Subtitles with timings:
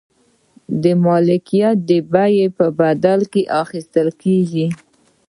[1.03, 4.67] ملکیت د بیې په بدل کې اخیستل کیږي.